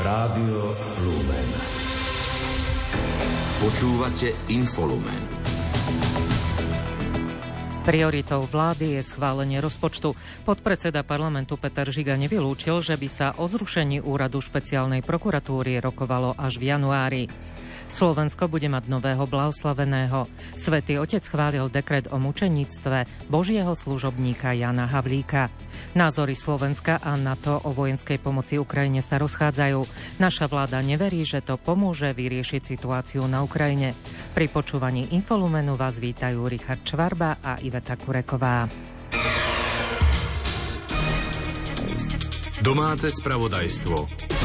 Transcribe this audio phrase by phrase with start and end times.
[0.00, 0.72] Rádio
[1.04, 1.48] Lumen.
[3.60, 5.20] Počúvate Infolumen.
[7.84, 10.16] Prioritou vlády je schválenie rozpočtu.
[10.48, 16.56] Podpredseda parlamentu Peter Žiga nevylúčil, že by sa o zrušení úradu špeciálnej prokuratúry rokovalo až
[16.56, 17.28] v januári.
[17.90, 20.30] Slovensko bude mať nového blahoslaveného.
[20.54, 25.50] Svetý otec chválil dekret o mučeníctve Božieho služobníka Jana Havlíka.
[25.98, 29.82] Názory Slovenska a NATO o vojenskej pomoci Ukrajine sa rozchádzajú.
[30.22, 33.98] Naša vláda neverí, že to pomôže vyriešiť situáciu na Ukrajine.
[34.38, 38.70] Pri počúvaní Infolumenu vás vítajú Richard Čvarba a Iveta Kureková.
[42.60, 44.39] Domáce spravodajstvo.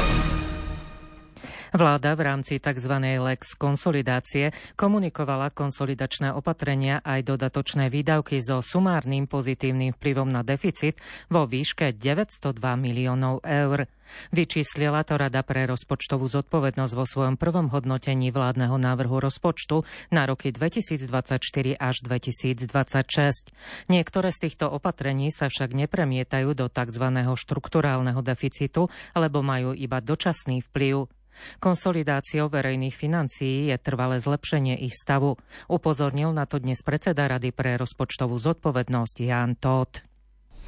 [1.76, 2.88] Vláda v rámci tzv.
[3.20, 4.48] Lex konsolidácie
[4.80, 10.96] komunikovala konsolidačné opatrenia aj dodatočné výdavky so sumárnym pozitívnym vplyvom na deficit
[11.28, 13.92] vo výške 902 miliónov eur.
[14.32, 20.56] Vyčíslila to Rada pre rozpočtovú zodpovednosť vo svojom prvom hodnotení vládneho návrhu rozpočtu na roky
[20.56, 23.52] 2024 až 2026.
[23.92, 27.04] Niektoré z týchto opatrení sa však nepremietajú do tzv.
[27.36, 31.15] štrukturálneho deficitu, lebo majú iba dočasný vplyv.
[31.58, 35.36] Konsolidáciou verejných financií je trvalé zlepšenie ich stavu.
[35.70, 40.06] Upozornil na to dnes predseda Rady pre rozpočtovú zodpovednosť Jan Todt.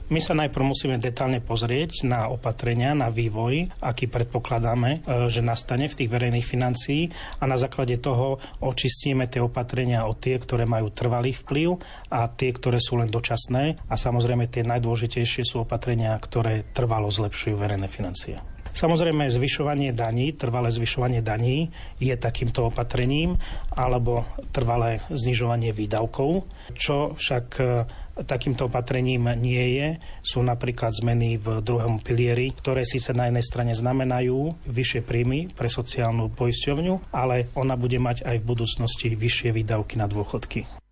[0.08, 5.84] My sa najprv musíme detálne pozrieť na opatrenia, na vývoj, aký predpokladáme, e, že nastane
[5.84, 10.88] v tých verejných financií a na základe toho očistíme tie opatrenia od tie, ktoré majú
[10.96, 11.76] trvalý vplyv
[12.08, 17.60] a tie, ktoré sú len dočasné a samozrejme tie najdôležitejšie sú opatrenia, ktoré trvalo zlepšujú
[17.60, 18.40] verejné financie.
[18.78, 21.66] Samozrejme, zvyšovanie daní, trvalé zvyšovanie daní
[21.98, 23.34] je takýmto opatrením,
[23.74, 24.22] alebo
[24.54, 26.46] trvalé znižovanie výdavkov,
[26.78, 27.62] čo však e,
[28.22, 29.88] takýmto opatrením nie je.
[30.22, 35.50] Sú napríklad zmeny v druhom pilieri, ktoré si sa na jednej strane znamenajú vyššie príjmy
[35.58, 40.87] pre sociálnu poisťovňu, ale ona bude mať aj v budúcnosti vyššie výdavky na dôchodky.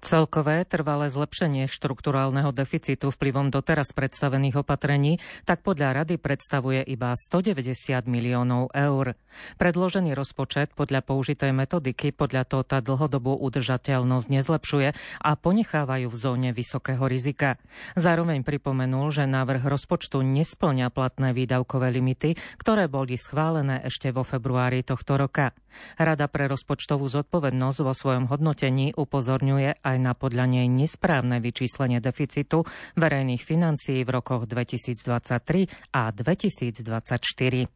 [0.00, 8.08] Celkové trvalé zlepšenie štrukturálneho deficitu vplyvom doteraz predstavených opatrení tak podľa rady predstavuje iba 190
[8.08, 9.12] miliónov eur.
[9.60, 14.88] Predložený rozpočet podľa použitej metodiky podľa toho tá dlhodobú udržateľnosť nezlepšuje
[15.20, 17.60] a ponechávajú v zóne vysokého rizika.
[17.92, 24.80] Zároveň pripomenul, že návrh rozpočtu nesplňa platné výdavkové limity, ktoré boli schválené ešte vo februári
[24.80, 25.52] tohto roka.
[26.00, 32.62] Rada pre rozpočtovú zodpovednosť vo svojom hodnotení upozorňuje aj na podľa nej nesprávne vyčíslenie deficitu
[32.98, 37.70] verejných financií v rokoch 2023 a 2024.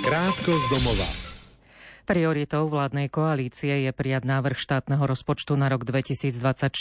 [0.00, 1.19] Krátko z domova.
[2.10, 6.74] Prioritou vládnej koalície je prijať návrh štátneho rozpočtu na rok 2024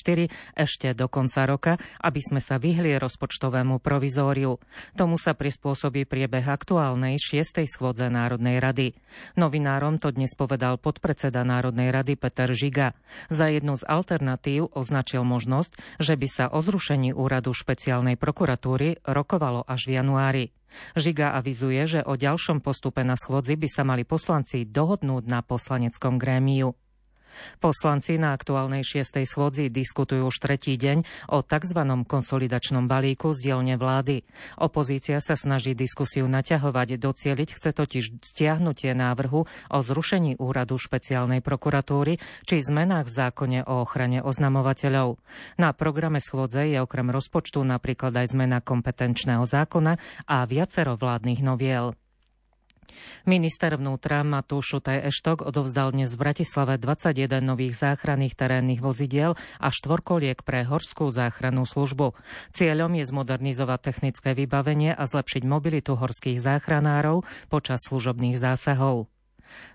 [0.57, 4.57] ešte do konca roka, aby sme sa vyhli rozpočtovému provizóriu.
[4.97, 7.61] Tomu sa prispôsobí priebeh aktuálnej 6.
[7.69, 8.97] schôdze Národnej rady.
[9.37, 12.97] Novinárom to dnes povedal podpredseda Národnej rady Peter Žiga.
[13.29, 19.61] Za jednu z alternatív označil možnosť, že by sa o zrušení úradu špeciálnej prokuratúry rokovalo
[19.61, 20.58] až v januári.
[20.97, 26.17] Žiga avizuje, že o ďalšom postupe na schôdzi by sa mali poslanci dohodnúť na poslaneckom
[26.17, 26.75] grémiu.
[27.63, 31.79] Poslanci na aktuálnej šiestej schôdzi diskutujú už tretí deň o tzv.
[32.05, 34.25] konsolidačnom balíku z dielne vlády.
[34.59, 42.19] Opozícia sa snaží diskusiu naťahovať, docieliť chce totiž stiahnutie návrhu o zrušení úradu špeciálnej prokuratúry
[42.45, 45.21] či zmenách v zákone o ochrane oznamovateľov.
[45.61, 49.97] Na programe schôdze je okrem rozpočtu napríklad aj zmena kompetenčného zákona
[50.27, 51.95] a viacero vládnych noviel.
[53.27, 59.67] Minister vnútra Matúš Šutaj Eštok odovzdal dnes v Bratislave 21 nových záchranných terénnych vozidiel a
[59.69, 62.15] štvorkoliek pre horskú záchrannú službu.
[62.55, 69.18] Cieľom je zmodernizovať technické vybavenie a zlepšiť mobilitu horských záchranárov počas služobných zásahov.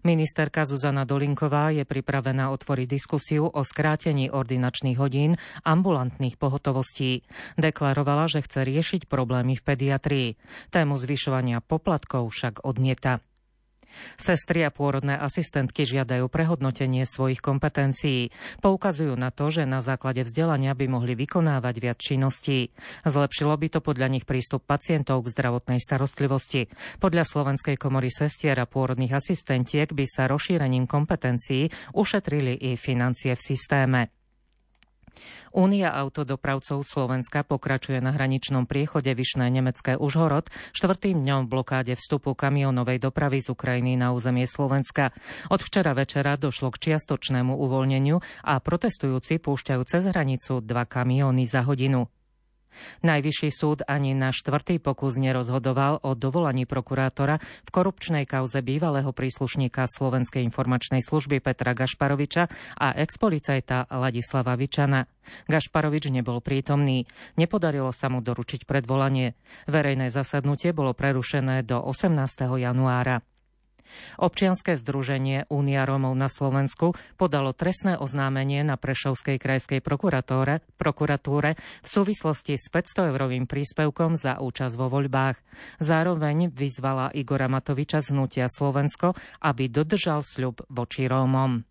[0.06, 5.34] Ministerka Zuzana Dolinková je pripravená otvoriť diskusiu o skrátení ordinačných hodín
[5.66, 7.26] ambulantných pohotovostí.
[7.58, 10.28] Deklarovala, že chce riešiť problémy v pediatrii.
[10.70, 13.24] Tému zvyšovania poplatkov však odmieta.
[14.16, 18.32] Sestry a pôrodné asistentky žiadajú prehodnotenie svojich kompetencií.
[18.64, 22.72] Poukazujú na to, že na základe vzdelania by mohli vykonávať viac činností.
[23.04, 26.72] Zlepšilo by to podľa nich prístup pacientov k zdravotnej starostlivosti.
[26.98, 33.42] Podľa Slovenskej komory sestier a pôrodných asistentiek by sa rozšírením kompetencií ušetrili i financie v
[33.42, 34.23] systéme.
[35.54, 42.34] Únia autodopravcov Slovenska pokračuje na hraničnom priechode Vyšné nemecké Užhorod štvrtým dňom v blokáde vstupu
[42.34, 45.14] kamionovej dopravy z Ukrajiny na územie Slovenska.
[45.52, 51.62] Od včera večera došlo k čiastočnému uvoľneniu a protestujúci púšťajú cez hranicu dva kamióny za
[51.62, 52.10] hodinu.
[53.02, 59.84] Najvyšší súd ani na štvrtý pokus nerozhodoval o dovolaní prokurátora v korupčnej kauze bývalého príslušníka
[59.90, 62.48] Slovenskej informačnej služby Petra Gašparoviča
[62.78, 65.10] a expolicajta Ladislava Vičana.
[65.48, 67.08] Gašparovič nebol prítomný.
[67.40, 69.36] Nepodarilo sa mu doručiť predvolanie.
[69.66, 72.14] Verejné zasadnutie bolo prerušené do 18.
[72.60, 73.24] januára.
[74.20, 81.88] Občianske združenie Únia Rómov na Slovensku podalo trestné oznámenie na Prešovskej krajskej prokuratúre, prokuratúre v
[81.88, 85.36] súvislosti s 500-eurovým príspevkom za účasť vo voľbách.
[85.80, 91.64] Zároveň vyzvala Igora Matoviča z Hnutia Slovensko, aby dodržal sľub voči Rómom.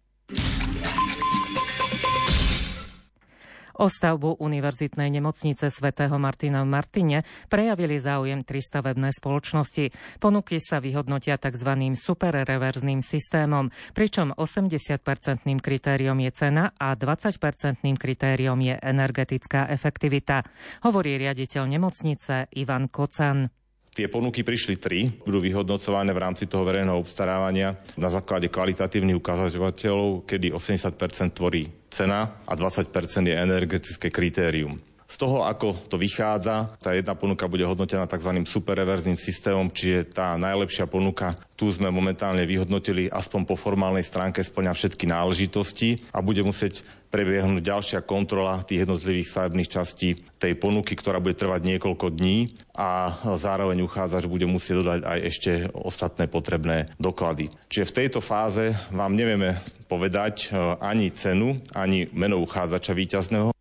[3.81, 7.17] O stavbu univerzitnej nemocnice svätého Martina v Martine
[7.49, 9.89] prejavili záujem tri stavebné spoločnosti.
[10.21, 11.71] Ponuky sa vyhodnotia tzv.
[11.97, 20.45] superreverzným systémom, pričom 80-percentným kritériom je cena a 20-percentným kritériom je energetická efektivita,
[20.85, 23.62] hovorí riaditeľ nemocnice Ivan Kocan.
[23.93, 30.25] Tie ponuky prišli tri, budú vyhodnocované v rámci toho verejného obstarávania na základe kvalitatívnych ukazovateľov,
[30.25, 32.89] kedy 80% tvorí cena a 20%
[33.29, 34.81] je energetické kritérium.
[35.13, 38.33] Z toho, ako to vychádza, tá jedna ponuka bude hodnotená tzv.
[38.49, 44.73] superreverzným systémom, čiže tá najlepšia ponuka, tu sme momentálne vyhodnotili, aspoň po formálnej stránke splňa
[44.73, 46.81] všetky náležitosti a bude musieť
[47.13, 53.13] prebiehnúť ďalšia kontrola tých jednotlivých stavebných častí tej ponuky, ktorá bude trvať niekoľko dní a
[53.37, 57.53] zároveň uchádzač bude musieť dodať aj ešte ostatné potrebné doklady.
[57.69, 63.52] Čiže v tejto fáze vám nevieme povedať e, ani cenu, ani meno uchádzača víťazného,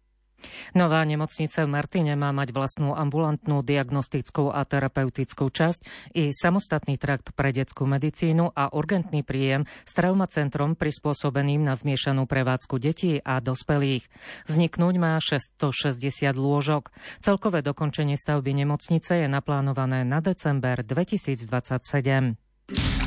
[0.72, 5.80] Nová nemocnica v Martine má mať vlastnú ambulantnú diagnostickú a terapeutickú časť
[6.16, 12.78] i samostatný trakt pre detskú medicínu a urgentný príjem s traumacentrom prispôsobeným na zmiešanú prevádzku
[12.78, 14.06] detí a dospelých.
[14.48, 16.94] Vzniknúť má 660 lôžok.
[17.20, 23.01] Celkové dokončenie stavby nemocnice je naplánované na december 2027.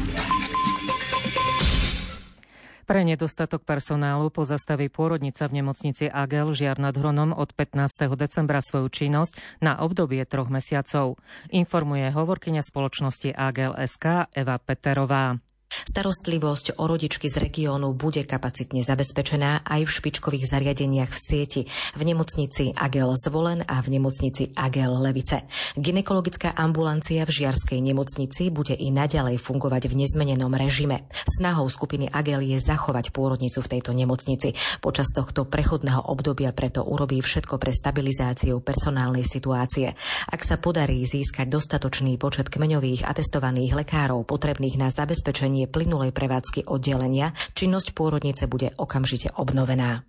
[2.86, 8.14] Pre nedostatok personálu pozastaví pôrodnica v nemocnici Agel Žiar nad Hronom od 15.
[8.14, 11.18] decembra svoju činnosť na obdobie troch mesiacov.
[11.50, 15.42] Informuje hovorkyňa spoločnosti Agel SK Eva Peterová.
[15.84, 21.62] Starostlivosť o rodičky z regiónu bude kapacitne zabezpečená aj v špičkových zariadeniach v sieti,
[21.98, 25.44] v nemocnici Agel Zvolen a v nemocnici Agel Levice.
[25.76, 31.04] Ginekologická ambulancia v Žiarskej nemocnici bude i naďalej fungovať v nezmenenom režime.
[31.28, 34.56] Snahou skupiny Agel je zachovať pôrodnicu v tejto nemocnici.
[34.80, 39.92] Počas tohto prechodného obdobia preto urobí všetko pre stabilizáciu personálnej situácie.
[40.30, 46.70] Ak sa podarí získať dostatočný počet kmeňových atestovaných lekárov potrebných na zabezpečenie zavedenie plynulej prevádzky
[46.70, 50.06] oddelenia, činnosť pôrodnice bude okamžite obnovená.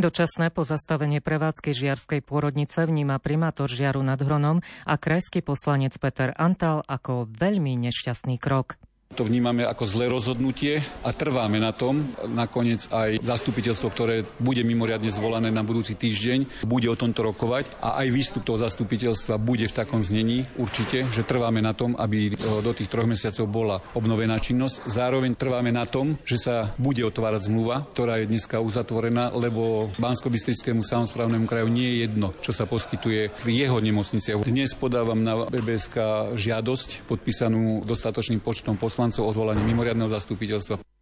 [0.00, 6.80] Dočasné pozastavenie prevádzky žiarskej pôrodnice vníma primátor Žiaru nad Hronom a krajský poslanec Peter Antal
[6.88, 8.80] ako veľmi nešťastný krok.
[9.18, 12.06] To vnímame ako zlé rozhodnutie a trváme na tom.
[12.22, 17.98] Nakoniec aj zastupiteľstvo, ktoré bude mimoriadne zvolané na budúci týždeň, bude o tomto rokovať a
[17.98, 22.70] aj výstup toho zastupiteľstva bude v takom znení určite, že trváme na tom, aby do
[22.70, 24.86] tých troch mesiacov bola obnovená činnosť.
[24.86, 30.30] Zároveň trváme na tom, že sa bude otvárať zmluva, ktorá je dneska uzatvorená, lebo bansko
[30.78, 34.46] samozprávnemu kraju nie je jedno, čo sa poskytuje v jeho nemocniciach.
[34.46, 40.97] Dnes podávam na BBSK žiadosť podpísanú dostatočným počtom poslancov poslancov o zvolanie mimoriadného zastupiteľstva.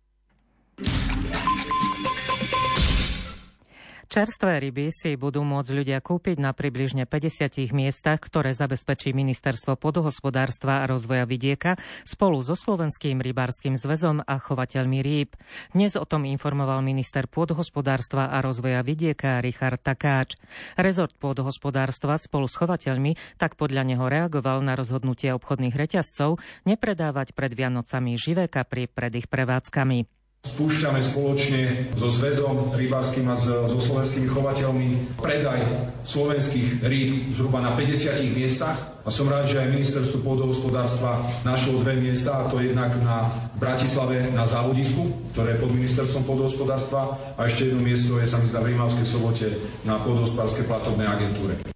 [4.17, 10.81] Čerstvé ryby si budú môcť ľudia kúpiť na približne 50 miestach, ktoré zabezpečí Ministerstvo podohospodárstva
[10.81, 15.37] a rozvoja vidieka spolu so Slovenským rybárskym zväzom a chovateľmi rýb.
[15.77, 20.41] Dnes o tom informoval minister pôdohospodárstva a rozvoja vidieka Richard Takáč.
[20.81, 27.53] Rezort pôdohospodárstva spolu s chovateľmi tak podľa neho reagoval na rozhodnutie obchodných reťazcov nepredávať pred
[27.53, 30.16] Vianocami živé kapry pred ich prevádzkami.
[30.47, 35.67] Spúšťame spoločne so zväzom rybárským a so slovenskými chovateľmi predaj
[36.07, 38.95] slovenských rýb zhruba na 50 miestach.
[39.03, 44.35] A som rád, že aj ministerstvo pôdohospodárstva našlo dve miesta, a to jednak na Bratislave
[44.35, 48.63] na závodisku, ktoré je pod ministerstvom pôdohospodárstva a ešte jedno miesto je sa mi zdá
[48.63, 49.47] v Rímavskej sobote
[49.87, 51.76] na pôdohospodárskej platobnej agentúre.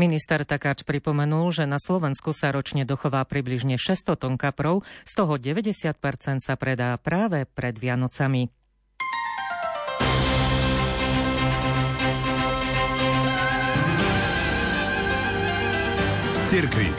[0.00, 5.36] Minister Takáč pripomenul, že na Slovensku sa ročne dochová približne 600 tón kaprov, z toho
[5.36, 8.48] 90% sa predá práve pred Vianocami.
[16.52, 16.92] Cirkvi.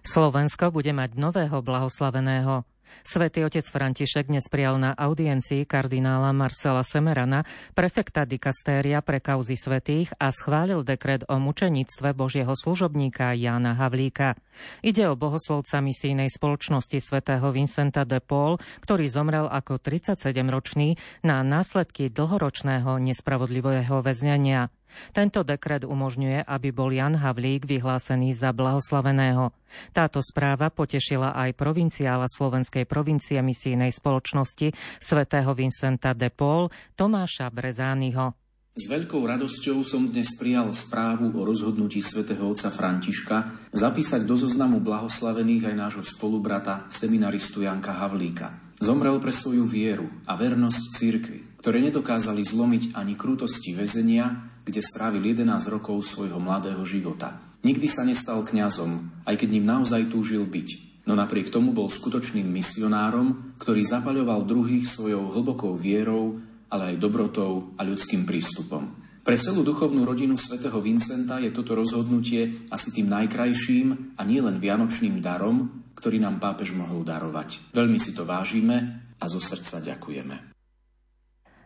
[0.00, 2.64] Slovensko bude mať nového blahoslaveného.
[3.06, 10.10] Svetý otec František dnes prijal na audiencii kardinála Marcela Semerana, prefekta dikastéria pre kauzy svetých
[10.18, 14.34] a schválil dekret o mučenictve Božieho služobníka Jána Havlíka.
[14.82, 22.08] Ide o bohoslovca misijnej spoločnosti svätého Vincenta de Paul, ktorý zomrel ako 37-ročný na následky
[22.10, 24.72] dlhoročného nespravodlivého väznania.
[25.10, 29.54] Tento dekret umožňuje, aby bol Jan Havlík vyhlásený za blahoslaveného.
[29.94, 38.34] Táto správa potešila aj provinciála Slovenskej provincie misijnej spoločnosti svätého Vincenta de Paul Tomáša Brezányho.
[38.70, 44.78] S veľkou radosťou som dnes prijal správu o rozhodnutí svätého otca Františka zapísať do zoznamu
[44.78, 48.70] blahoslavených aj nášho spolubrata, seminaristu Janka Havlíka.
[48.80, 55.20] Zomrel pre svoju vieru a vernosť cirkvi, ktoré nedokázali zlomiť ani krutosti väzenia, kde strávil
[55.36, 57.36] 11 rokov svojho mladého života.
[57.60, 61.04] Nikdy sa nestal kňazom, aj keď ním naozaj túžil byť.
[61.04, 66.40] No napriek tomu bol skutočným misionárom, ktorý zapaľoval druhých svojou hlbokou vierou,
[66.72, 68.96] ale aj dobrotou a ľudským prístupom.
[69.20, 75.20] Pre celú duchovnú rodinu svätého Vincenta je toto rozhodnutie asi tým najkrajším a nielen vianočným
[75.20, 77.76] darom, ktorý nám pápež mohol darovať.
[77.76, 80.49] Veľmi si to vážime a zo srdca ďakujeme.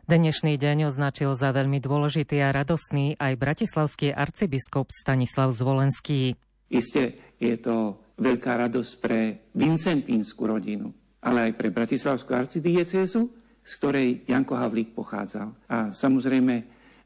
[0.04, 6.36] Dnešný deň označil za veľmi dôležitý a radosný aj bratislavský arcibiskup Stanislav Zvolenský.
[6.68, 10.92] Isté je to veľká radosť pre Vincentínsku rodinu,
[11.24, 13.32] ale aj pre Bratislavskú arcidiecézu,
[13.64, 15.72] z ktorej Janko Havlík pochádzal.
[15.72, 16.54] A samozrejme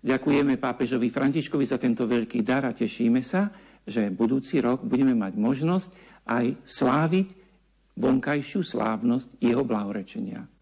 [0.03, 3.47] ďakujeme pápežovi Františkovi za tento veľký dar a tešíme sa,
[3.87, 5.89] že budúci rok budeme mať možnosť
[6.27, 7.29] aj sláviť
[7.95, 10.58] vonkajšiu slávnosť jeho blahorečenia.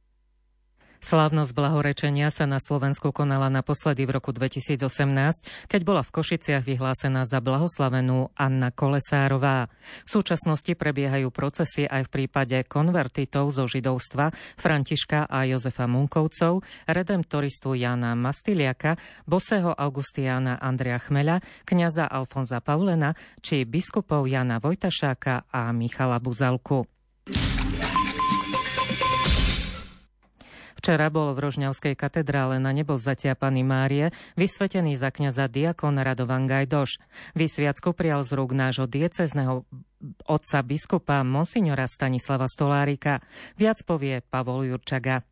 [1.04, 7.28] Slávnosť blahorečenia sa na Slovensku konala naposledy v roku 2018, keď bola v Košiciach vyhlásená
[7.28, 9.68] za blahoslavenú Anna Kolesárová.
[10.06, 17.76] V súčasnosti prebiehajú procesy aj v prípade konvertitov zo židovstva Františka a Jozefa Munkovcov, redemptoristu
[17.76, 18.96] Jana Mastiliaka,
[19.28, 23.12] bosého Augustiána Andrea Chmela, kňaza Alfonza Paulena
[23.44, 26.88] či biskupov Jana Vojtašáka a Michala Buzalku.
[30.86, 37.02] Včera bol v Rožňavskej katedrále na nebo zatiapaný Márie vysvetený za kňaza diakon Radovan Gajdoš.
[37.34, 39.66] Vysviacku prijal z rúk nášho diecezneho
[40.30, 43.18] otca biskupa Monsignora Stanislava Stolárika.
[43.58, 45.26] Viac povie Pavol Jurčaga.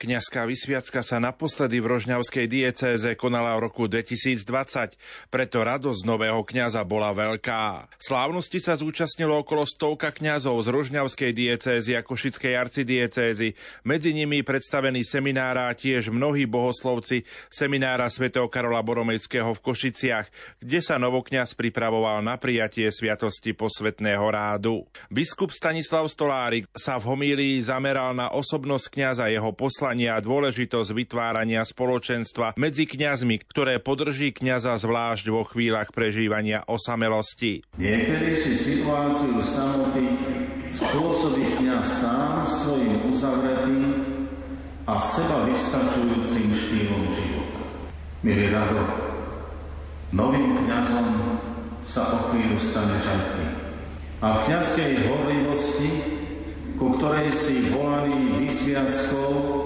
[0.00, 4.96] Kňazská vysviacka sa naposledy v Rožňavskej diecéze konala v roku 2020,
[5.28, 7.92] preto radosť nového kňaza bola veľká.
[8.00, 13.52] Slávnosti sa zúčastnilo okolo stovka kňazov z Rožňavskej diecézy a Košickej arcidiecézy,
[13.84, 20.32] medzi nimi predstavení seminára a tiež mnohí bohoslovci seminára svätého Karola Boromejského v Košiciach,
[20.64, 24.88] kde sa novokňaz pripravoval na prijatie sviatosti posvetného rádu.
[25.12, 30.94] Biskup Stanislav Stolárik sa v homílii zameral na osobnosť kňaza jeho posla poslania a dôležitosť
[30.94, 37.66] vytvárania spoločenstva medzi kňazmi, ktoré podrží kňaza zvlášť vo chvíľach prežívania osamelosti.
[37.74, 40.14] Niekedy si situáciu samoty
[40.70, 43.90] spôsobí kňaz sám svojim uzavretým
[44.86, 47.58] a seba vystačujúcim štýlom života.
[48.22, 48.86] Milý Rado,
[50.14, 51.06] novým kňazom
[51.82, 53.42] sa o chvíľu staneš aj.
[54.22, 55.90] A v kňazskej horlivosti,
[56.78, 59.59] ku ktorej si volaný vysviackou,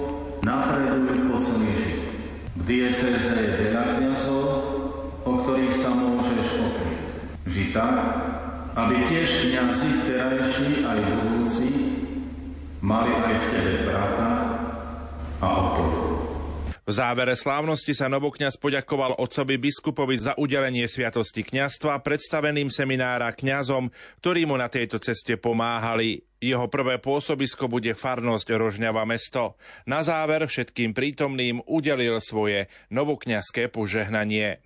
[0.45, 2.13] napredujú po celý život.
[2.55, 4.45] V dieceze je veľa kniazov,
[5.25, 7.01] o ktorých sa môžeš oprieť.
[7.49, 7.97] Ži tak,
[8.77, 11.69] aby tiež kniazy terajší aj budúci
[12.85, 14.29] mali aj v tebe brata
[15.41, 16.05] a oporu.
[16.85, 23.89] V závere slávnosti sa novokňaz poďakoval otcovi biskupovi za udelenie sviatosti kňazstva predstaveným seminára kňazom,
[24.21, 26.21] ktorí mu na tejto ceste pomáhali.
[26.45, 29.57] Jeho prvé pôsobisko bude farnosť Rožňava mesto.
[29.89, 34.61] Na záver všetkým prítomným udelil svoje novokňazské požehnanie.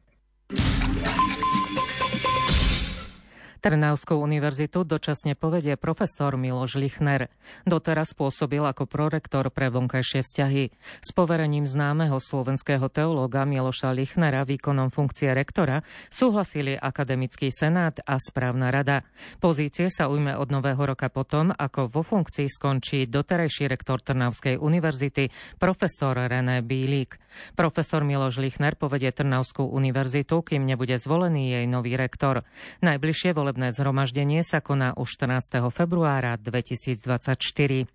[3.60, 7.28] Trnavskú univerzitu dočasne povedie profesor Miloš Lichner.
[7.68, 10.72] Doteraz pôsobil ako prorektor pre vonkajšie vzťahy.
[11.04, 18.72] S poverením známeho slovenského teológa Miloša Lichnera výkonom funkcie rektora súhlasili Akademický senát a správna
[18.72, 19.04] rada.
[19.44, 25.28] Pozície sa ujme od nového roka potom, ako vo funkcii skončí doterajší rektor Trnavskej univerzity
[25.60, 27.20] profesor René Bílík.
[27.60, 32.48] Profesor Miloš Lichner povedie Trnavskú univerzitu, kým nebude zvolený jej nový rektor.
[32.80, 35.74] Najbližšie vole volebné zhromaždenie sa koná už 14.
[35.74, 37.90] februára 2024.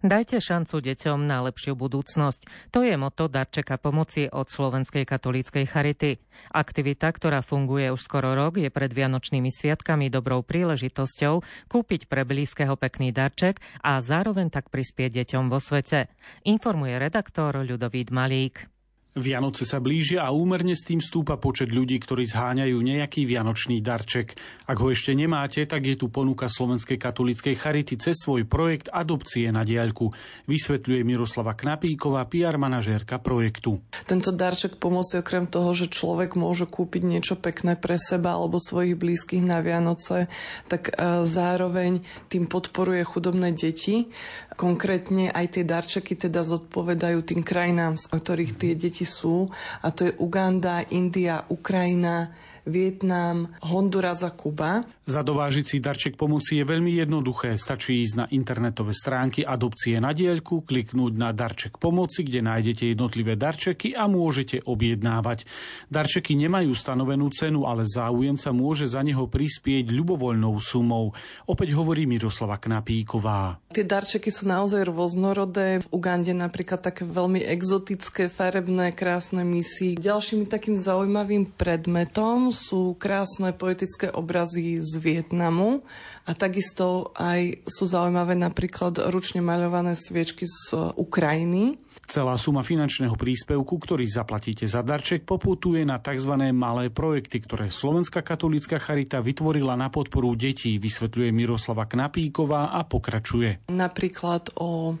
[0.00, 2.72] Dajte šancu deťom na lepšiu budúcnosť.
[2.72, 6.16] To je moto darčeka pomoci od Slovenskej katolíckej charity.
[6.48, 12.80] Aktivita, ktorá funguje už skoro rok, je pred Vianočnými sviatkami dobrou príležitosťou kúpiť pre blízkeho
[12.80, 16.08] pekný darček a zároveň tak prispieť deťom vo svete.
[16.48, 18.75] Informuje redaktor Ľudovít Malík.
[19.16, 24.36] Vianoce sa blížia a úmerne s tým stúpa počet ľudí, ktorí zháňajú nejaký vianočný darček.
[24.68, 29.48] Ak ho ešte nemáte, tak je tu ponuka Slovenskej katolíckej charity cez svoj projekt Adopcie
[29.48, 30.12] na diaľku.
[30.44, 33.80] Vysvetľuje Miroslava Knapíková, PR manažérka projektu.
[34.04, 39.00] Tento darček pomôcť okrem toho, že človek môže kúpiť niečo pekné pre seba alebo svojich
[39.00, 40.28] blízkych na Vianoce,
[40.68, 44.12] tak e, zároveň tým podporuje chudobné deti.
[44.60, 49.46] Konkrétne aj tie darčeky teda zodpovedajú tým krajinám, z ktorých tie deti sú
[49.80, 52.34] a to je Uganda, India, Ukrajina,
[52.66, 54.82] Vietnam, Honduras a Kuba.
[55.06, 57.54] Zadovážiť si darček pomoci je veľmi jednoduché.
[57.54, 63.38] Stačí ísť na internetové stránky adopcie na dielku, kliknúť na darček pomoci, kde nájdete jednotlivé
[63.38, 65.46] darčeky a môžete objednávať.
[65.86, 71.14] Darčeky nemajú stanovenú cenu, ale záujemca môže za neho prispieť ľubovoľnou sumou.
[71.46, 73.62] Opäť hovorí Miroslava Knapíková.
[73.70, 75.86] Tie darčeky sú naozaj rôznorodé.
[75.86, 79.94] V Ugande napríklad také veľmi exotické, farebné, krásne misy.
[79.94, 85.84] Ďalším takým zaujímavým predmetom sú krásne poetické obrazy z Vietnamu
[86.24, 91.76] a takisto aj sú zaujímavé napríklad ručne maľované sviečky z Ukrajiny.
[92.06, 96.38] Celá suma finančného príspevku, ktorý zaplatíte za darček, poputuje na tzv.
[96.54, 103.66] malé projekty, ktoré Slovenská katolícka charita vytvorila na podporu detí, vysvetľuje Miroslava Knapíková a pokračuje.
[103.74, 104.94] Napríklad o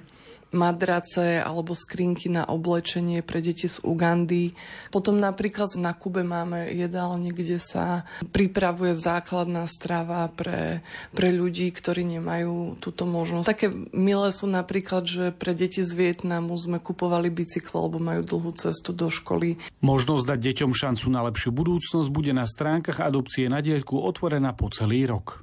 [0.54, 4.54] madrace alebo skrinky na oblečenie pre deti z Ugandy.
[4.94, 12.06] Potom napríklad na Kube máme jedálne, kde sa pripravuje základná strava pre, pre ľudí, ktorí
[12.06, 13.46] nemajú túto možnosť.
[13.46, 18.50] Také milé sú napríklad, že pre deti z Vietnamu sme kupovali bicykle, lebo majú dlhú
[18.54, 19.58] cestu do školy.
[19.82, 24.70] Možnosť dať deťom šancu na lepšiu budúcnosť bude na stránkach adopcie na dielku otvorená po
[24.70, 25.42] celý rok.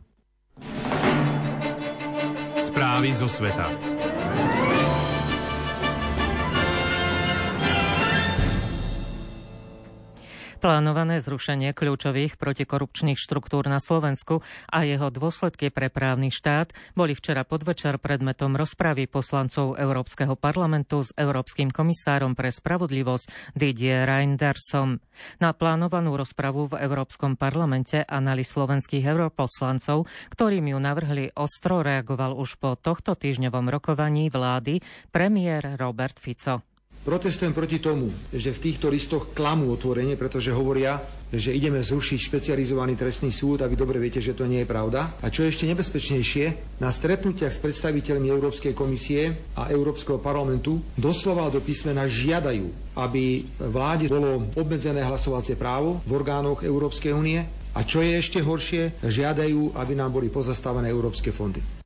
[2.57, 3.92] Správy zo sveta.
[10.63, 14.39] Plánované zrušenie kľúčových protikorupčných štruktúr na Slovensku
[14.71, 21.11] a jeho dôsledky pre právny štát boli včera podvečer predmetom rozpravy poslancov Európskeho parlamentu s
[21.19, 25.03] Európskym komisárom pre spravodlivosť Didier Reindersom.
[25.43, 32.55] Na plánovanú rozpravu v Európskom parlamente analý slovenských europoslancov, ktorým ju navrhli, ostro reagoval už
[32.55, 34.79] po tohto týždňovom rokovaní vlády
[35.11, 36.72] premiér Robert Fico.
[37.03, 41.03] Protestujem proti tomu, že v týchto listoch klamú otvorenie, pretože hovoria,
[41.35, 45.11] že ideme zrušiť špecializovaný trestný súd a vy dobre viete, že to nie je pravda.
[45.19, 51.51] A čo je ešte nebezpečnejšie, na stretnutiach s predstaviteľmi Európskej komisie a Európskeho parlamentu doslova
[51.51, 57.43] do písmena žiadajú, aby vláde bolo obmedzené hlasovacie právo v orgánoch Európskej únie
[57.75, 61.82] a čo je ešte horšie, žiadajú, aby nám boli pozastavené európske fondy.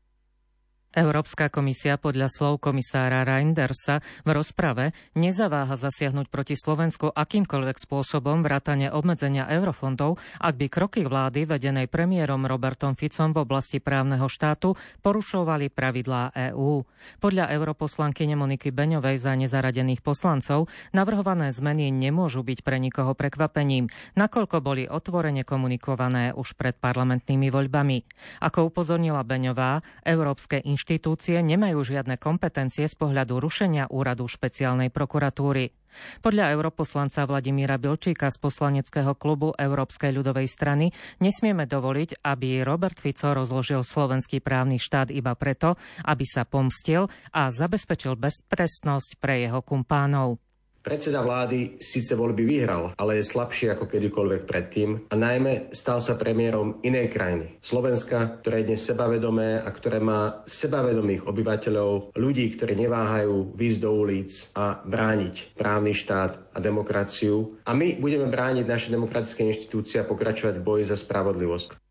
[0.98, 8.90] Európska komisia podľa slov komisára Reindersa v rozprave nezaváha zasiahnuť proti Slovensku akýmkoľvek spôsobom vrátane
[8.90, 14.74] obmedzenia eurofondov, ak by kroky vlády vedenej premiérom Robertom Ficom v oblasti právneho štátu
[15.06, 16.82] porušovali pravidlá EÚ.
[17.22, 20.66] Podľa europoslanky Moniky Beňovej za nezaradených poslancov
[20.98, 23.86] navrhované zmeny nemôžu byť pre nikoho prekvapením,
[24.18, 28.02] nakoľko boli otvorene komunikované už pred parlamentnými voľbami.
[28.42, 35.76] Ako upozornila Beňová, Európske inštitúcie inštitúcie nemajú žiadne kompetencie z pohľadu rušenia úradu špeciálnej prokuratúry.
[36.24, 43.36] Podľa europoslanca Vladimíra Bilčíka z poslaneckého klubu Európskej ľudovej strany nesmieme dovoliť, aby Robert Fico
[43.36, 45.76] rozložil slovenský právny štát iba preto,
[46.08, 50.47] aby sa pomstil a zabezpečil bezpresnosť pre jeho kumpánov.
[50.88, 56.16] Predseda vlády síce voľby vyhral, ale je slabší ako kedykoľvek predtým a najmä stal sa
[56.16, 57.60] premiérom inej krajiny.
[57.60, 63.92] Slovenska, ktoré je dnes sebavedomé a ktoré má sebavedomých obyvateľov, ľudí, ktorí neváhajú výjsť do
[64.00, 67.60] ulic a brániť právny štát a demokraciu.
[67.68, 71.87] A my budeme brániť naše demokratické inštitúcie a pokračovať v boji za spravodlivosť.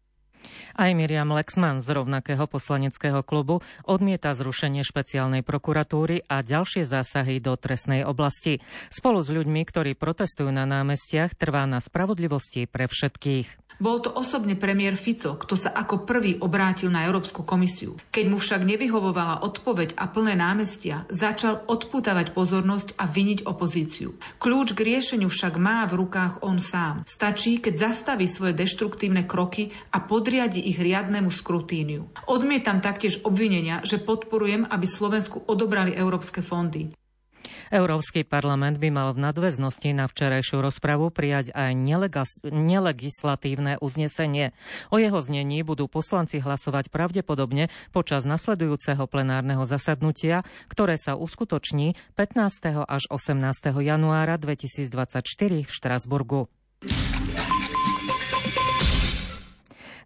[0.77, 7.57] Aj Miriam Lexman z rovnakého poslaneckého klubu odmieta zrušenie špeciálnej prokuratúry a ďalšie zásahy do
[7.57, 8.61] trestnej oblasti.
[8.93, 13.66] Spolu s ľuďmi, ktorí protestujú na námestiach, trvá na spravodlivosti pre všetkých.
[13.77, 18.01] Bol to osobne premiér Fico, kto sa ako prvý obrátil na Európsku komisiu.
[18.09, 24.17] Keď mu však nevyhovovala odpoveď a plné námestia, začal odpútavať pozornosť a viniť opozíciu.
[24.41, 27.05] Kľúč k riešeniu však má v rukách on sám.
[27.05, 32.09] Stačí, keď zastaví svoje deštruktívne kroky a podriadi ich riadnemu skrutíniu.
[32.25, 36.97] Odmietam taktiež obvinenia, že podporujem, aby Slovensku odobrali európske fondy.
[37.75, 41.73] Európsky parlament by mal v nadväznosti na včerajšiu rozpravu prijať aj
[42.53, 44.55] nelegislatívne uznesenie.
[44.95, 52.87] O jeho znení budú poslanci hlasovať pravdepodobne počas nasledujúceho plenárneho zasadnutia, ktoré sa uskutoční 15.
[52.87, 53.41] až 18.
[53.83, 55.23] januára 2024
[55.67, 56.47] v Štrasburgu.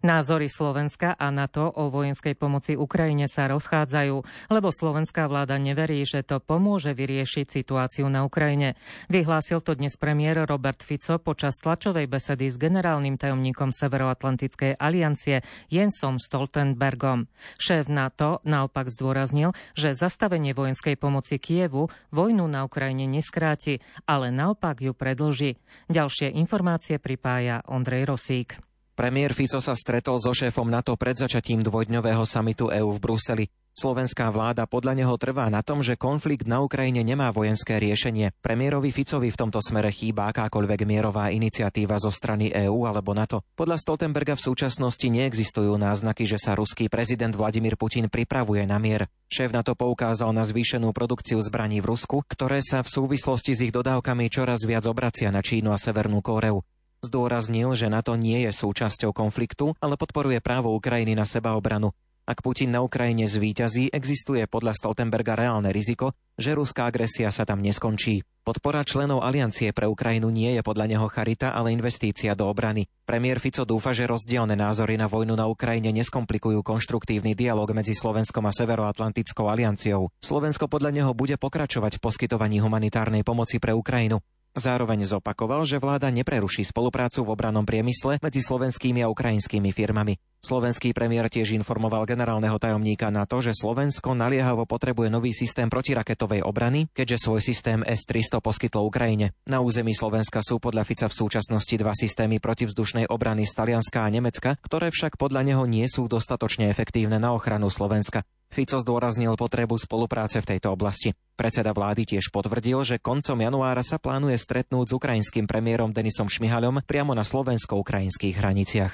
[0.01, 6.25] Názory Slovenska a NATO o vojenskej pomoci Ukrajine sa rozchádzajú, lebo slovenská vláda neverí, že
[6.25, 8.73] to pomôže vyriešiť situáciu na Ukrajine.
[9.13, 16.17] Vyhlásil to dnes premiér Robert Fico počas tlačovej besedy s generálnym tajomníkom Severoatlantickej aliancie Jensom
[16.17, 17.29] Stoltenbergom.
[17.61, 24.81] Šéf NATO naopak zdôraznil, že zastavenie vojenskej pomoci Kievu vojnu na Ukrajine neskráti, ale naopak
[24.81, 25.61] ju predlží.
[25.93, 28.70] Ďalšie informácie pripája Ondrej Rosík.
[29.01, 33.45] Premiér Fico sa stretol so šéfom NATO pred začatím dvojdňového samitu EÚ v Bruseli.
[33.73, 38.29] Slovenská vláda podľa neho trvá na tom, že konflikt na Ukrajine nemá vojenské riešenie.
[38.45, 43.41] Premiérovi Ficovi v tomto smere chýba akákoľvek mierová iniciatíva zo strany EÚ alebo NATO.
[43.57, 49.09] Podľa Stoltenberga v súčasnosti neexistujú náznaky, že sa ruský prezident Vladimír Putin pripravuje na mier.
[49.33, 53.73] Šéf NATO poukázal na zvýšenú produkciu zbraní v Rusku, ktoré sa v súvislosti s ich
[53.73, 56.61] dodávkami čoraz viac obracia na Čínu a Severnú Kóreu.
[57.01, 61.89] Zdôraznil, že NATO nie je súčasťou konfliktu, ale podporuje právo Ukrajiny na sebaobranu.
[62.29, 67.65] Ak Putin na Ukrajine zvíťazí, existuje podľa Stoltenberga reálne riziko, že ruská agresia sa tam
[67.65, 68.21] neskončí.
[68.45, 72.85] Podpora členov aliancie pre Ukrajinu nie je podľa neho charita, ale investícia do obrany.
[73.09, 78.45] Premiér Fico dúfa, že rozdielne názory na vojnu na Ukrajine neskomplikujú konštruktívny dialog medzi Slovenskom
[78.45, 80.13] a Severoatlantickou alianciou.
[80.21, 84.21] Slovensko podľa neho bude pokračovať v poskytovaní humanitárnej pomoci pre Ukrajinu.
[84.51, 90.19] Zároveň zopakoval, že vláda nepreruší spoluprácu v obranom priemysle medzi slovenskými a ukrajinskými firmami.
[90.41, 96.41] Slovenský premiér tiež informoval generálneho tajomníka na to, že Slovensko naliehavo potrebuje nový systém protiraketovej
[96.41, 99.37] obrany, keďže svoj systém S-300 poskytlo Ukrajine.
[99.45, 104.09] Na území Slovenska sú podľa Fica v súčasnosti dva systémy protivzdušnej obrany z Talianska a
[104.09, 108.25] Nemecka, ktoré však podľa neho nie sú dostatočne efektívne na ochranu Slovenska.
[108.49, 111.13] Fico zdôraznil potrebu spolupráce v tejto oblasti.
[111.37, 116.81] Predseda vlády tiež potvrdil, že koncom januára sa plánuje stretnúť s ukrajinským premiérom Denisom Šmihaľom
[116.89, 118.93] priamo na slovensko-ukrajinských hraniciach.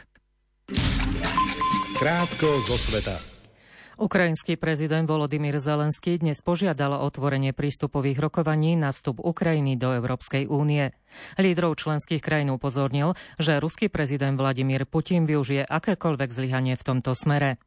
[1.97, 3.17] Krátko zo sveta.
[3.97, 10.45] Ukrajinský prezident Volodymyr Zelenský dnes požiadal o otvorenie prístupových rokovaní na vstup Ukrajiny do Európskej
[10.45, 10.93] únie.
[11.41, 17.57] Lídrov členských krajín upozornil, že ruský prezident Vladimír Putin využije akékoľvek zlyhanie v tomto smere.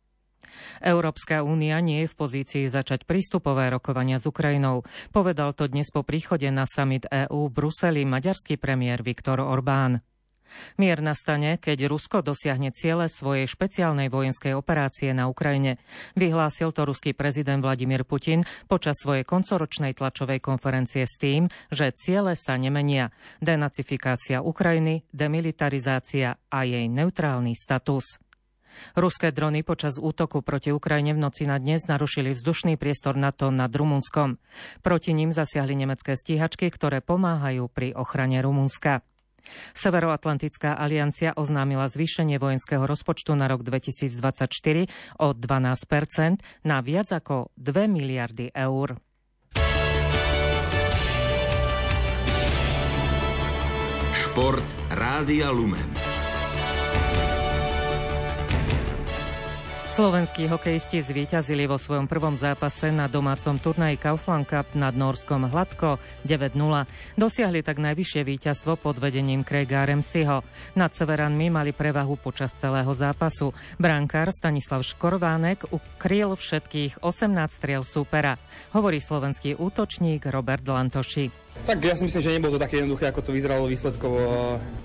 [0.79, 4.87] Európska únia nie je v pozícii začať prístupové rokovania s Ukrajinou.
[5.11, 10.07] Povedal to dnes po príchode na summit EÚ v Bruseli maďarský premiér Viktor Orbán.
[10.79, 15.79] Mier nastane, keď Rusko dosiahne ciele svojej špeciálnej vojenskej operácie na Ukrajine.
[16.15, 22.35] Vyhlásil to ruský prezident Vladimír Putin počas svojej koncoročnej tlačovej konferencie s tým, že ciele
[22.35, 23.13] sa nemenia.
[23.43, 28.19] Denacifikácia Ukrajiny, demilitarizácia a jej neutrálny status.
[28.95, 33.71] Ruské drony počas útoku proti Ukrajine v noci na dnes narušili vzdušný priestor NATO nad
[33.75, 34.39] Rumunskom.
[34.81, 39.03] Proti ním zasiahli nemecké stíhačky, ktoré pomáhajú pri ochrane Rumunska.
[39.73, 44.91] Severoatlantická aliancia oznámila zvýšenie vojenského rozpočtu na rok 2024
[45.23, 48.99] o 12% na viac ako 2 miliardy eur.
[54.15, 56.10] Šport Rádia Lumen.
[59.91, 65.99] Slovenskí hokejisti zvíťazili vo svojom prvom zápase na domácom turnaji Kaufland Cup nad Norskom Hladko
[66.23, 66.55] 9-0.
[67.19, 70.47] Dosiahli tak najvyššie víťazstvo pod vedením Craiga Remsiho.
[70.79, 73.51] Nad Severanmi mali prevahu počas celého zápasu.
[73.83, 78.39] Brankár Stanislav Škorvánek ukryl všetkých 18 striel súpera.
[78.71, 81.50] Hovorí slovenský útočník Robert Lantoši.
[81.61, 84.19] Tak ja si myslím, že nebolo to také jednoduché, ako to vyzeralo výsledkovo.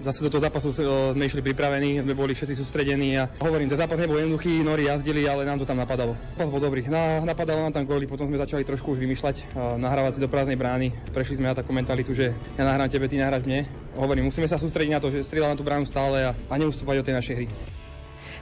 [0.06, 3.98] Zase do toho zápasu sme išli pripravení, sme boli všetci sústredení a hovorím, ten zápas
[3.98, 6.14] nebol jednoduchý, Nori jazdili, ale nám to tam napadalo.
[6.36, 10.20] Zápas bol dobrý, Na, napadalo nám tam góly, potom sme začali trošku už vymýšľať, nahrávať
[10.20, 10.94] si do prázdnej brány.
[11.10, 13.66] Prešli sme na takú mentalitu, že ja nahrám tebe, ty nahráš mne.
[13.96, 17.02] Hovorím, musíme sa sústrediť na to, že strieľa na tú bránu stále a, a neustúpať
[17.02, 17.48] od tej našej hry.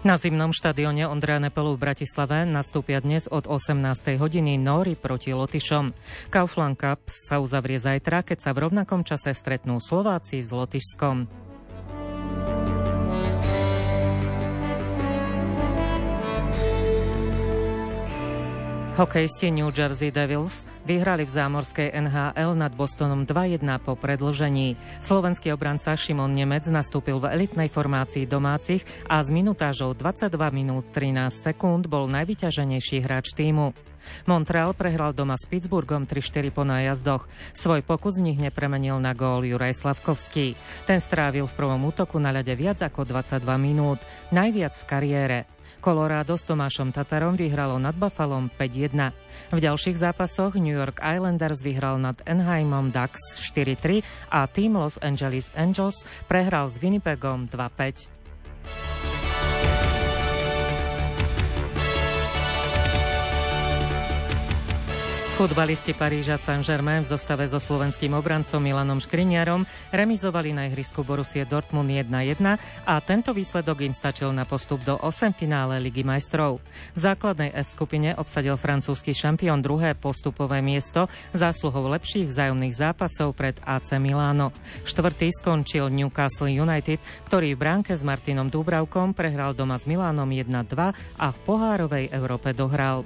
[0.04, 4.20] Na zimnom štadióne Ondreja Nepelu v Bratislave nastúpia dnes od 18.
[4.20, 5.96] hodiny Nóri proti Lotyšom.
[6.28, 11.32] Kaufland Cup sa uzavrie zajtra, keď sa v rovnakom čase stretnú Slováci s Lotyšskom.
[18.94, 24.78] Hokejisti New Jersey Devils vyhrali v zámorskej NHL nad Bostonom 2-1 po predlžení.
[25.02, 31.26] Slovenský obranca Šimon Nemec nastúpil v elitnej formácii domácich a s minutážou 22 minút 13
[31.34, 33.74] sekúnd bol najvyťaženejší hráč týmu.
[34.30, 37.26] Montreal prehral doma s Pittsburghom 3-4 po nájazdoch.
[37.58, 40.54] Svoj pokus z nich nepremenil na gól Juraj Slavkovský.
[40.86, 45.40] Ten strávil v prvom útoku na ľade viac ako 22 minút, najviac v kariére.
[45.84, 49.12] Colorado s Tomášom Tatarom vyhralo nad Buffalom 5-1.
[49.52, 54.00] V ďalších zápasoch New York Islanders vyhral nad Enheimom Ducks 4-3
[54.32, 58.23] a tým Los Angeles Angels prehral s Winnipegom 2-5.
[65.34, 71.90] Futbalisti Paríža Saint-Germain v zostave so slovenským obrancom Milanom Škriniarom remizovali na ihrisku Borussie Dortmund
[71.90, 72.38] 1-1
[72.86, 76.62] a tento výsledok im stačil na postup do 8 finále Ligy majstrov.
[76.94, 83.58] V základnej F skupine obsadil francúzsky šampión druhé postupové miesto zásluhou lepších vzájomných zápasov pred
[83.66, 84.54] AC Miláno.
[84.86, 90.94] Štvrtý skončil Newcastle United, ktorý v bránke s Martinom Dúbravkom prehral doma s Milánom 1-2
[90.94, 93.02] a v pohárovej Európe dohral.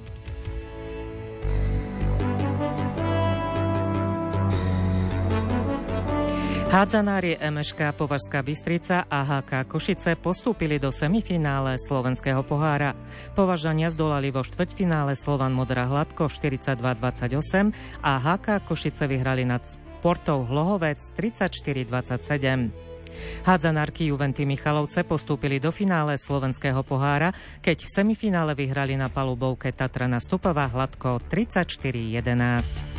[6.68, 12.92] Hádzanári MŠK Považská Bystrica a HK Košice postúpili do semifinále slovenského pohára.
[13.40, 17.72] Považania zdolali vo štvrťfinále Slovan Modrá Hladko 42-28
[18.04, 23.48] a HK Košice vyhrali nad Sportov Hlohovec 34-27.
[23.48, 27.32] Hádzanárky Juventy Michalovce postúpili do finále slovenského pohára,
[27.64, 32.97] keď v semifinále vyhrali na palubovke Tatrana Stupová Hladko 34-11.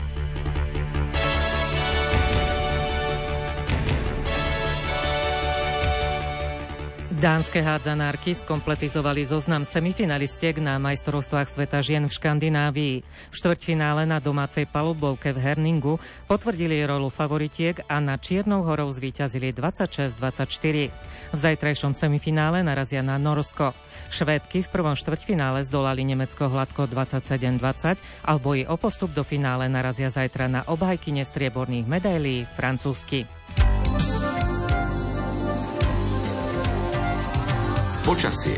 [7.19, 12.97] Dánske hádzanárky skompletizovali zoznam semifinalistiek na majstrovstvách sveta žien v Škandinávii.
[13.03, 15.99] V štvrťfinále na domácej palubovke v Herningu
[16.31, 20.95] potvrdili rolu favoritiek a na Čiernou horou zvíťazili 26-24.
[21.35, 23.75] V zajtrajšom semifinále narazia na Norsko.
[24.15, 29.67] Švédky v prvom štvrťfinále zdolali Nemecko hladko 27-20 a v boji o postup do finále
[29.67, 33.27] narazia zajtra na obhajky nestrieborných medailí francúzsky.
[38.09, 38.57] Počasie.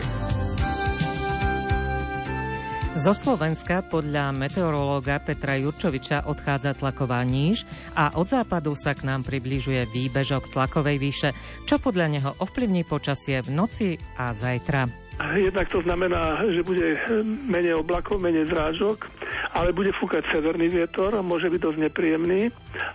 [2.95, 7.67] Zo Slovenska podľa meteorológa Petra Jurčoviča odchádza tlaková níž
[7.99, 11.31] a od západu sa k nám približuje výbežok tlakovej výše,
[11.67, 14.87] čo podľa neho ovplyvní počasie v noci a zajtra.
[15.21, 16.97] Jednak to znamená, že bude
[17.45, 19.05] menej oblakov, menej zrážok,
[19.53, 22.49] ale bude fúkať severný vietor, môže byť dosť nepríjemný,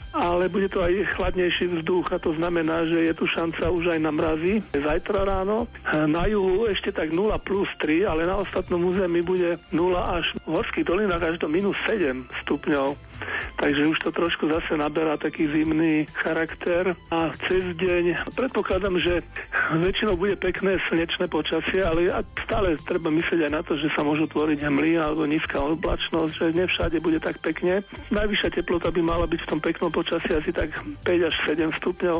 [0.09, 3.99] ale bude to aj chladnejší vzduch a to znamená, že je tu šanca už aj
[4.01, 4.63] na mrazy.
[4.73, 5.69] Zajtra ráno
[6.09, 10.57] na juhu ešte tak 0 plus 3, ale na ostatnom území bude 0 až v
[10.57, 13.14] horských dolinách až do minus 7 stupňov.
[13.56, 19.23] Takže už to trošku zase naberá taký zimný charakter a cez deň predpokladám, že
[19.71, 22.12] väčšinou bude pekné slnečné počasie, ale
[22.43, 26.58] stále treba myslieť aj na to, že sa môžu tvoriť hmly alebo nízka oblačnosť, že
[26.58, 27.80] nevšade bude tak pekne.
[28.12, 30.75] Najvyššia teplota by mala byť v tom peknom počasí asi tak
[31.08, 32.17] 5 až 7 stupňov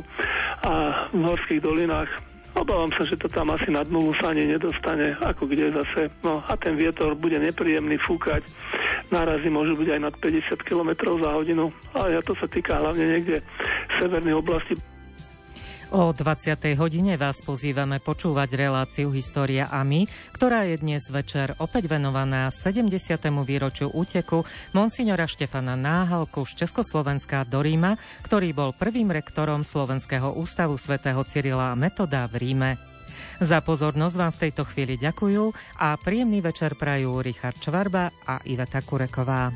[0.66, 0.74] a
[1.12, 2.10] v horských dolinách
[2.56, 6.08] Obávam sa, že to tam asi nad nulu sa ani nedostane, ako kde zase.
[6.24, 8.48] No a ten vietor bude nepríjemný fúkať.
[9.14, 10.92] Nárazy môžu byť aj nad 50 km
[11.22, 11.70] za hodinu.
[11.94, 13.42] Ale to sa týka hlavne niekde
[14.02, 14.76] severnej oblasti.
[15.94, 16.76] O 20.
[16.82, 22.90] hodine vás pozývame počúvať reláciu História a my, ktorá je dnes večer opäť venovaná 70.
[23.46, 24.42] výročiu úteku
[24.74, 31.72] monsignora Štefana Náhalku z Československa do Ríma, ktorý bol prvým rektorom Slovenského ústavu svätého Cyrila
[31.72, 32.95] a Metoda v Ríme.
[33.36, 35.52] Za pozornosť vám v tejto chvíli ďakujú
[35.84, 39.52] a príjemný večer prajú Richard Čvarba a Iveta Kureková.